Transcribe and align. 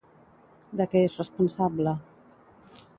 De 0.79 0.87
què 0.95 1.03
és 1.09 1.19
responsable? 1.23 1.95